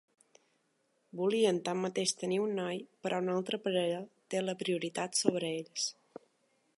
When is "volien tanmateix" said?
1.19-2.13